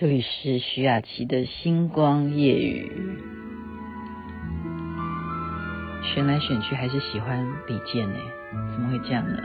[0.00, 2.90] 这里是徐雅琪的星光夜雨。
[6.02, 8.16] 选来选去还是喜欢李健呢？
[8.72, 9.36] 怎么会这样呢？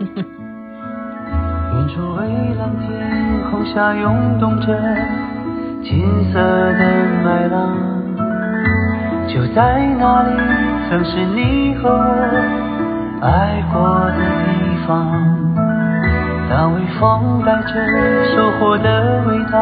[1.72, 2.28] 远处蔚
[2.58, 4.78] 蓝天空下涌动着
[5.82, 6.80] 金色的
[7.24, 7.74] 麦浪，
[9.26, 10.36] 就在那里，
[10.90, 11.96] 曾是你和我
[13.22, 15.43] 爱过的地方。
[16.54, 17.72] 当微风带着
[18.32, 19.58] 收获的味道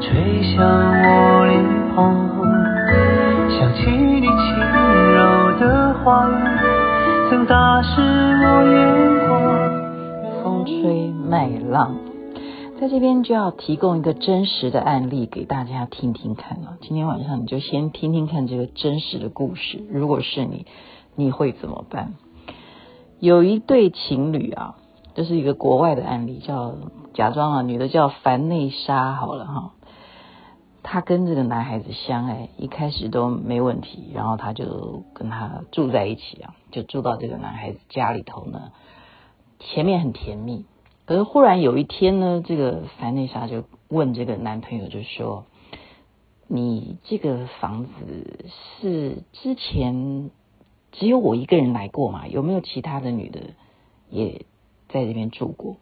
[0.00, 1.62] 吹向我脸
[1.94, 2.26] 庞，
[3.50, 4.32] 想起你轻
[5.12, 6.32] 柔的话语，
[7.28, 10.42] 曾打湿我眼眶。
[10.42, 11.94] 风吹麦浪，
[12.80, 16.78] 在这边就要提供一个真实的案例给大家听听看了。
[16.80, 20.64] 今天晚上你就先听听看这个真实的故事，如果是你，
[21.14, 22.14] 你会怎么办？
[23.18, 24.76] 有一对情侣啊。
[25.14, 26.74] 这是一个国外的案例，叫
[27.14, 29.72] 假装啊，女的叫凡内莎，好了哈。
[30.82, 38.72] 她跟这个男孩子相爱，一开始都没问题，然后她就跟他住在一起啊，就住到这个男孩子家里头呢。
[39.58, 40.64] 前面很甜蜜，
[41.04, 45.44] 可是忽然有一天呢，这个凡内莎就问这个男朋友，就说
[46.48, 48.46] ：“你这个房子
[48.80, 50.30] 是之前
[50.92, 52.26] 只有我一个人来过吗？
[52.26, 53.40] 有没有其他的女的
[54.08, 54.46] 也？”
[54.92, 55.76] 在这边住过，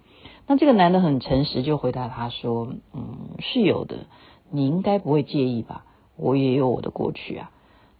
[0.46, 4.06] 那这个男的很诚实，就回答他说：“嗯，是有的，
[4.50, 5.84] 你应该不会介意吧？
[6.16, 7.50] 我也有我的过去啊。”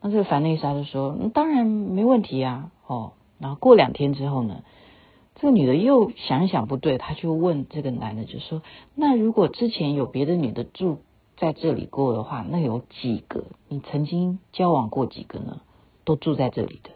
[0.01, 4.63] 那这个凡内莎就说：“嗯，当然没问题啊。”哦，然后过两天之后呢，
[5.35, 8.63] 这个女的又想想不对，她就问这个男的，就说
[8.95, 10.99] ：“那如果之前有别的女的住
[11.37, 13.45] 在这里过的话，那有几个？
[13.69, 15.61] 你曾经交往过几个呢？
[16.05, 16.91] 都住在这里的？”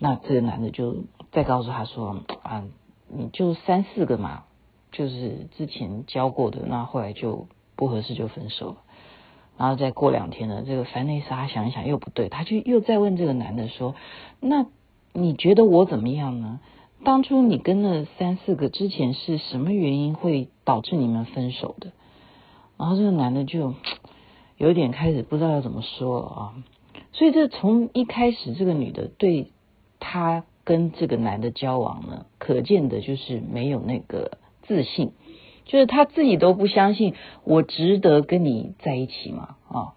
[0.00, 0.96] 那这个男的就
[1.32, 2.64] 再告诉他说：“啊。”
[3.10, 4.44] 你就三四个嘛，
[4.92, 8.76] 就是之前交过的，那后来就不合适就分手了。
[9.56, 13.94] 然后再过两天呢，这个凡内莎想一想又不对，他就又再问这个男的说
[14.40, 14.66] ：“那
[15.12, 16.60] 你觉得我怎么样呢？
[17.04, 21.92] 当初你跟那三四个之前是什么原因会导致你们分手的？”
[22.78, 23.74] 然后这个男的就
[24.58, 26.54] 有点开始不知道要怎么说了啊。
[27.12, 29.50] 所以这从一开始，这个女的对
[29.98, 30.44] 他。
[30.64, 35.12] 跟这个男的交往呢，可见的就是没有那个自信，
[35.66, 37.12] 就是他自己都不相信
[37.44, 39.92] 我值得跟你在一起嘛啊，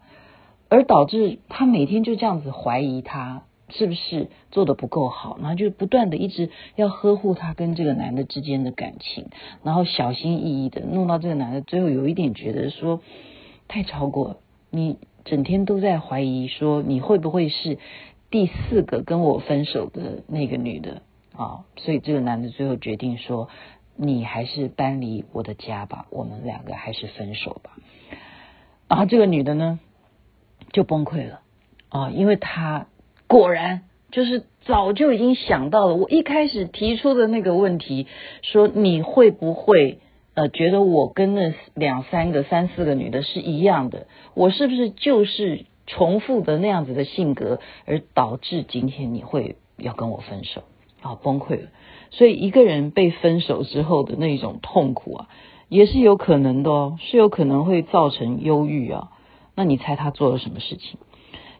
[0.68, 9.28] 而导致他每天就这样子怀疑他是不是做的不够好，然后就不断的一直要呵护他跟这个男的之间的感情，
[9.64, 13.00] 然后小心翼翼的弄到这个男的最后有一点觉得说
[13.70, 14.38] 太超过了，
[14.70, 17.78] 你整天都在怀疑说你会不会是。
[18.30, 21.02] 第四个跟我分手的那个女的
[21.42, 23.50] 啊，所以这个男的最后决定说
[23.98, 27.72] ：“你还是搬离我的家吧，我们两个还是分手吧。”
[28.88, 29.80] 然后这个女的呢
[30.72, 31.40] 就崩溃了
[31.90, 32.88] 啊，因为她
[33.28, 38.08] 果然就是早就已经想到了我一开始提出的那个问题，
[38.44, 40.00] 说你会不会
[40.36, 44.06] 呃觉得我跟那两三个、三四个女的是一样的？
[44.36, 45.66] 我是不是就是？
[45.88, 50.64] 重复的那样子的性格，而导致今天你会要跟我分手，
[51.02, 51.68] 啊崩溃了。
[52.12, 55.30] 所以一个人被分手之后的那种痛苦啊，
[55.70, 59.12] 也是有可能的哦，是有可能会造成忧郁啊。
[59.56, 61.00] 那你猜他做了什么事情？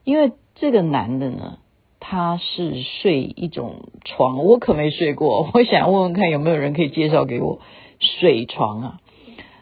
[0.04, 1.60] 因为这个男的呢，
[2.00, 5.50] 他是睡一种床，我可没睡过。
[5.54, 7.60] 我想问问看有没有人可以介绍给我
[8.00, 9.00] 水床啊？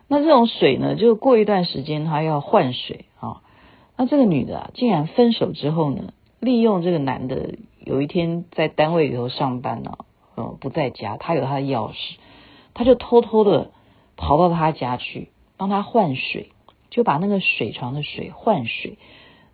[0.07, 3.41] 那这种水呢，就过一段时间他要换水啊。
[3.97, 7.55] 那这个女的啊，竟然分手之后呢，利用这个男的
[7.89, 9.97] 有一天在单位里头上班呢，
[10.37, 12.17] 嗯，不在家，他有他的钥匙，
[12.75, 13.71] 他就偷偷的
[14.15, 16.51] 跑到他家去帮他换水，
[16.91, 18.99] 就把那个水床的水换水。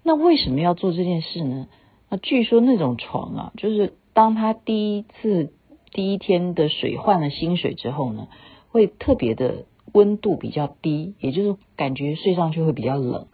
[0.03, 1.68] 那为什么要做这件事呢？
[2.09, 5.53] 那据说那种床啊，就是当他第一次
[5.94, 8.28] 第一天的水换了新水之后呢，
[8.69, 9.63] 会特别的
[9.94, 13.28] 温度比较低，也就是感觉睡上去会比较冷。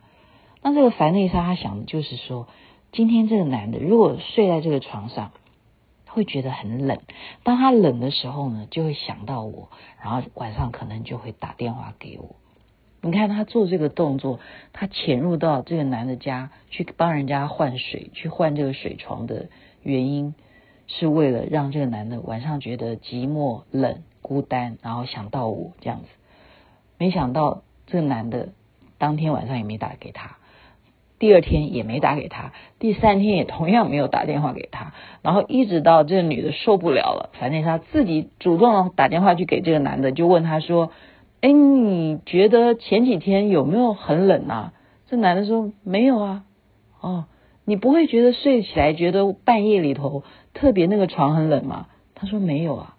[0.61, 2.47] 那这个凡内莎他想的就是说，
[2.91, 5.31] 今天这个男的如果睡在这个床上，
[6.07, 6.99] 会觉得很冷。
[7.43, 9.69] 当他冷的时候呢，就会想到我，
[10.03, 12.35] 然后晚上可能就会打电话给我。
[12.99, 14.41] 你看他做这个动作，
[14.73, 19.47] 他潜入到这个男的家去帮人家换水，去换这个水床的
[19.81, 20.35] 原因，
[20.87, 26.07] 是为了让这个男的晚上觉得寂寞、冷、孤单，然后想到我这样子。
[26.97, 28.49] 没想到这个男的
[28.97, 30.35] 当天晚上也没打给他。
[31.21, 34.91] 第二天也没打给他，第三天也同样没有打电话给他，
[35.21, 40.89] 然后一直到这女的受不了了，反正她自己主动打电话去给这个男的，就问他说
[41.41, 44.73] ：“哎，你觉得前几天有没有很冷啊？
[45.05, 46.43] 这男的说没有啊。
[46.99, 47.25] 哦，
[47.65, 50.23] 你不会觉得睡起来觉得半夜里头
[50.55, 51.85] 特别那个床很冷吗？
[52.15, 52.95] 他说没有啊。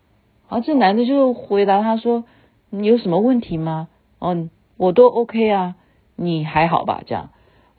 [0.49, 2.23] 啊，这男的就回答他说
[2.71, 3.89] ：“你有什么问题吗？”
[4.21, 5.75] 哦，我都 OK 啊，
[6.15, 7.03] 你还好吧？
[7.05, 7.31] 这样，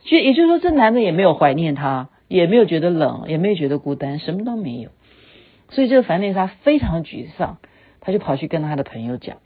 [0.04, 4.90] 就也就是说，这男的也没有怀念他，也没有觉得冷，也没有觉得孤单，什么都没有。
[5.70, 7.58] 所以这个凡内莎非常沮丧，
[8.02, 9.38] 他就跑去跟他的朋友讲，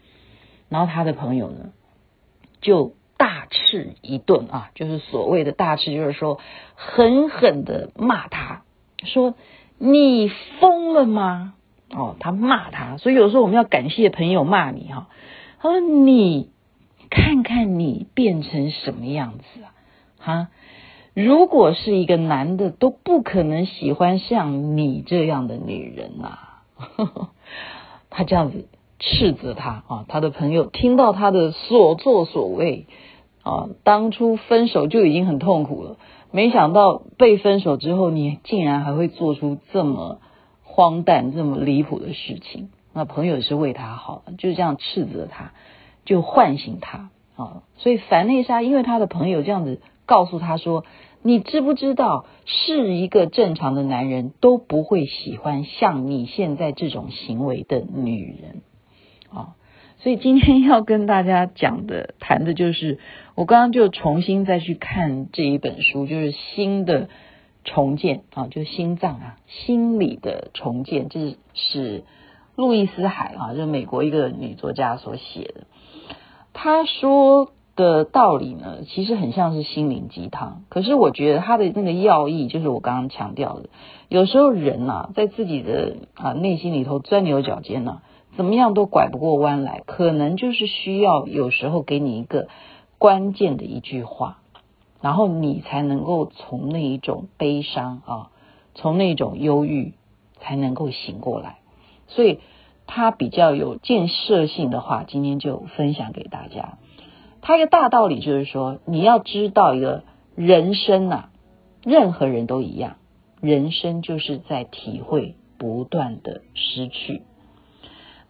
[0.68, 1.70] 然后他的朋友呢
[2.60, 6.40] 就大斥一顿啊，就是所谓的大斥，就是说
[6.76, 8.64] 狠狠的骂他，
[9.04, 9.36] 说
[9.78, 11.54] 你疯了吗？
[11.92, 15.08] 哦，他骂他，所以有时候我们要感谢朋友骂你哈。
[15.62, 16.50] 他说你
[17.10, 19.72] 看看你变成什么样子啊？
[20.18, 20.48] 哈，
[21.14, 26.40] 如果是一个男的都不可能喜欢像你这样的女人呐。
[28.10, 28.68] 他这样子
[29.00, 32.88] 斥责他啊，他的朋友听到他的所作所为
[33.44, 35.98] 啊，当初分手就已经很痛苦了，
[36.32, 40.20] 没想到被分手之后，你竟然还会做出这么。
[40.70, 45.54] 荒诞这么离谱的事情，那朋友是为他好，就这样斥责他，
[46.06, 47.64] 就唤醒他啊。
[47.78, 50.84] 所以凡内莎因为他的朋友这样子告诉他说
[51.22, 58.62] ：“你知不知道，是一个正常的男人都不会喜欢像你现在这种行为的女人
[59.30, 59.54] 啊。”
[60.02, 62.98] 所以今天要跟大家讲的谈的就是，
[63.36, 67.08] 我刚刚就重新再去看这一本书，就是新的。
[67.70, 72.06] 重建啊，就心脏啊，心理的重建，这是
[72.56, 75.68] 路易斯海啊，就美国一个女作家所写的。
[76.54, 83.70] 她说的道理呢，其实很像是心灵鸡汤，可是我觉得它的那个要义，就是我刚刚强调的，
[84.10, 88.02] 有时候人呐、啊，在自己的啊内心里头钻牛角尖呢、
[88.36, 92.50] 怎么样都拐不过弯来，可能就是需要有时候给你一个
[92.98, 94.40] 关键的一句话。
[95.00, 98.32] 然后你才能够从那一种悲伤啊，
[98.74, 99.94] 从那种忧郁
[100.40, 101.60] 才能够醒过来。
[102.08, 102.40] 所以
[102.88, 106.80] 他比较有建设性的话，今天就分享给大家。
[107.48, 110.04] 他一个大道理就是说，你要知道一个
[110.36, 111.30] 人生啊，
[111.82, 112.98] 任何人都一样，
[113.40, 117.22] 人生就是在体会不断的失去。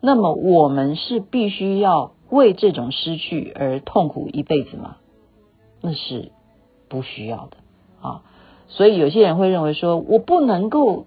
[0.02, 4.98] 那么我们是必须要为这种失去而痛苦一辈子吗？
[5.82, 6.32] 那是。
[6.90, 7.58] 不需要的
[8.02, 8.22] 啊，
[8.70, 11.06] 所以有些人会认为说，我不能够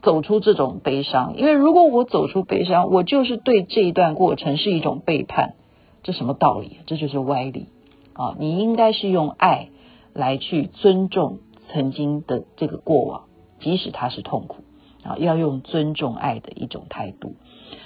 [0.00, 5.56] 走出这种悲伤，因为如果我走出悲伤，我就是对这一段过程是一种背叛，
[6.02, 6.78] 这什么道理？
[6.86, 7.66] 这就是歪理
[8.12, 8.36] 啊！
[8.38, 9.68] 你应该是用爱
[10.12, 11.38] 来去尊重
[11.70, 13.24] 曾经的这个过往，
[13.60, 14.64] 即使它是痛苦
[15.02, 17.34] 啊，要用尊重爱的一种态度。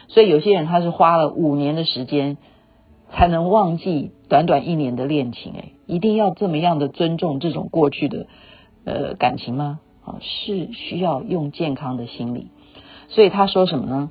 [0.08, 2.38] 所以有些人他是花了五年的时间。
[3.14, 8.26] 才能忘记短短一年的恋情，哎，一定要这么样的尊重这种过去的
[8.86, 9.80] 呃感情吗？
[10.02, 12.48] 啊，是需要用健康的心理。
[13.08, 14.10] 所以他说什么呢？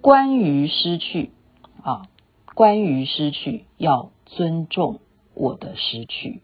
[0.00, 1.30] 关于失去
[1.80, 2.02] 啊，
[2.54, 5.00] 关于失去，要尊重
[5.34, 6.40] 我的失去。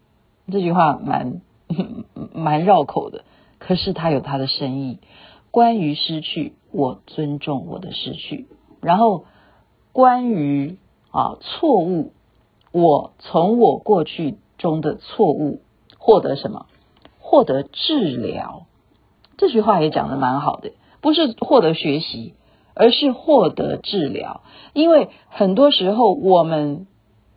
[0.51, 1.41] 这句话蛮
[2.33, 3.23] 蛮绕口的，
[3.59, 4.99] 可是它有它的深意。
[5.51, 8.47] 关于失去，我尊重我的失去。
[8.81, 9.25] 然后
[9.91, 10.77] 关于
[11.11, 12.13] 啊，错误！
[12.71, 15.61] 我从我过去中的错误
[15.97, 16.67] 获得什么？
[17.19, 18.65] 获得治疗。
[19.37, 22.33] 这句话也讲的蛮好的，不是获得学习，
[22.73, 24.41] 而是获得治疗。
[24.73, 26.87] 因为很多时候我们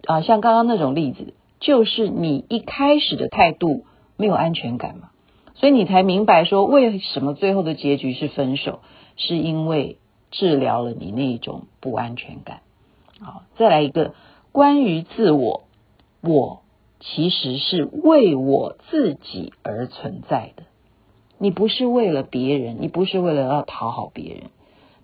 [0.07, 3.85] 啊，像刚刚那种例子，就是你一开始的态度
[4.17, 5.11] 没有安全感嘛，
[5.55, 8.81] 所以你才明白说，为什么最后的结局是分手，
[9.17, 9.99] 是因为
[10.31, 12.61] 治疗了你那一种不安全感。
[13.21, 14.15] 好，再来一个
[14.53, 15.63] 关于自我，
[16.21, 16.63] 我
[17.01, 20.65] 其实是为我自己而存在的。
[21.39, 24.43] 你不是为了别人，你不是为了要讨好别人，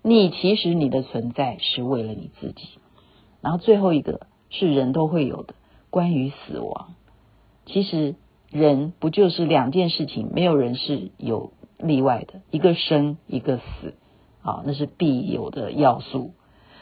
[0.03, 2.69] 你其实你的存在是为了你自己。
[3.41, 5.55] 然后最后一个是人都会有的，
[5.89, 6.95] 关于死亡，
[7.65, 8.15] 其实
[8.49, 13.95] 人不就是两件事情，没有人是有例外的，一个生，一个死，
[14.43, 16.33] 啊，那是必有的要素。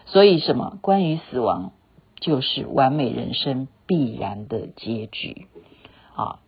[0.05, 0.79] 所以，什么？
[0.81, 1.71] 关于死亡，
[2.19, 5.47] 就是完美人生必然的结局。
[6.15, 6.39] 啊，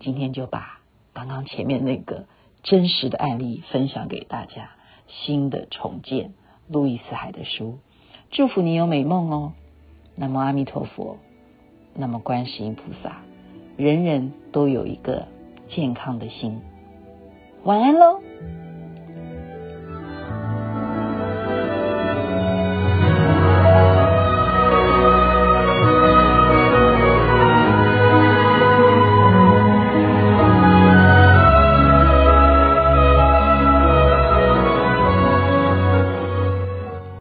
[0.00, 0.80] 今天就把
[1.12, 2.26] 刚刚前面那个
[2.62, 4.70] 真实的案例分享给大家。
[5.06, 6.32] 新的重建，
[6.68, 7.78] 路易斯海的书，
[8.30, 9.52] 祝福你有美梦哦。
[10.16, 11.18] 那么阿弥陀佛，
[11.94, 13.22] 那么观世音菩萨，
[13.76, 15.26] 人人都有一个
[15.70, 16.60] 健康的心。
[17.64, 18.20] 晚安喽。